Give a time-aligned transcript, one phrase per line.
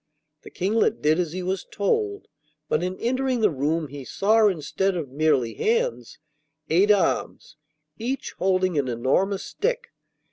[0.41, 2.27] The Kinglet did as he was told,
[2.67, 6.17] but in entering the room he saw, instead of merely hands,
[6.71, 7.55] eight arms,
[7.99, 9.91] each holding an enormous stick.